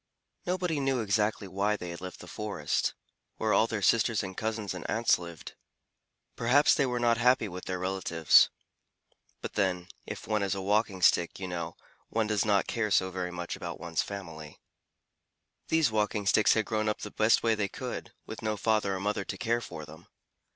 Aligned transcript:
Nobody 0.47 0.79
knew 0.79 0.99
exactly 0.99 1.47
why 1.47 1.75
they 1.75 1.91
had 1.91 2.01
left 2.01 2.21
the 2.21 2.27
forest, 2.27 2.95
where 3.37 3.53
all 3.53 3.67
their 3.67 3.83
sisters 3.83 4.23
and 4.23 4.35
cousins 4.35 4.73
and 4.73 4.83
aunts 4.89 5.19
lived. 5.19 5.53
Perhaps 6.35 6.73
they 6.73 6.87
were 6.87 6.97
not 6.99 7.19
happy 7.19 7.47
with 7.47 7.65
their 7.65 7.77
relatives. 7.77 8.49
But 9.41 9.53
then, 9.53 9.89
if 10.07 10.25
one 10.27 10.41
is 10.41 10.55
a 10.55 10.59
Walking 10.63 11.03
Stick, 11.03 11.39
you 11.39 11.47
know, 11.47 11.75
one 12.09 12.25
does 12.25 12.43
not 12.45 12.65
care 12.65 12.89
so 12.89 13.11
very 13.11 13.29
much 13.29 13.55
about 13.55 13.79
one's 13.79 14.01
family. 14.01 14.59
These 15.67 15.91
Walking 15.91 16.25
Sticks 16.25 16.55
had 16.55 16.65
grown 16.65 16.89
up 16.89 17.01
the 17.01 17.11
best 17.11 17.43
way 17.43 17.53
they 17.53 17.69
could, 17.69 18.11
with 18.25 18.41
no 18.41 18.57
father 18.57 18.95
or 18.95 18.99
mother 18.99 19.23
to 19.23 19.37
care 19.37 19.61
for 19.61 19.85
them. 19.85 20.07